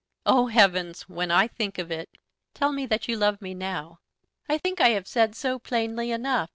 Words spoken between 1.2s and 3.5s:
I think of it." "Tell me that you love